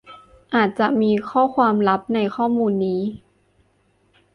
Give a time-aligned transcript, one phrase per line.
[0.55, 3.01] อาจจะมีข้อความลับในข้อมูลนี้